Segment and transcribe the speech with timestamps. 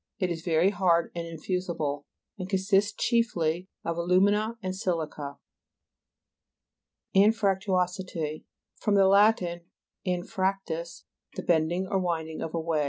[0.17, 2.07] It is very hard and infusible,
[2.39, 5.37] and consists chiefly of alu'mina and si'lica.
[7.15, 8.43] AXFRACTUO'SITY
[8.77, 8.91] Fr.
[8.93, 9.41] Lat.
[10.07, 12.79] anfrac tus, the bending or winding of a way.